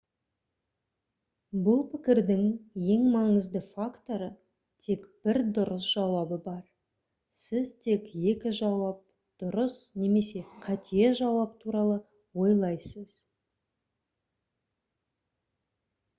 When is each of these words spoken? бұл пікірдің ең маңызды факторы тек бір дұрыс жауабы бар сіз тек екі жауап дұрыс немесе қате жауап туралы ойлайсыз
бұл 1.65 1.81
пікірдің 1.89 2.39
ең 2.93 3.01
маңызды 3.15 3.59
факторы 3.73 4.29
тек 4.85 5.03
бір 5.27 5.39
дұрыс 5.57 5.89
жауабы 5.97 6.39
бар 6.47 6.63
сіз 7.41 7.73
тек 7.87 8.07
екі 8.31 8.53
жауап 8.61 9.03
дұрыс 9.43 9.75
немесе 10.05 10.43
қате 10.65 11.11
жауап 11.21 11.53
туралы 11.65 11.99
ойлайсыз 12.47 13.13